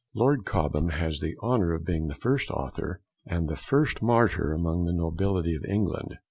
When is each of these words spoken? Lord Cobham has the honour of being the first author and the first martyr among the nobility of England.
Lord 0.15 0.45
Cobham 0.45 0.89
has 0.89 1.19
the 1.19 1.37
honour 1.43 1.73
of 1.75 1.85
being 1.85 2.07
the 2.07 2.15
first 2.15 2.49
author 2.49 3.01
and 3.27 3.47
the 3.47 3.55
first 3.55 4.01
martyr 4.01 4.47
among 4.51 4.85
the 4.85 4.93
nobility 4.93 5.53
of 5.55 5.63
England. 5.65 6.17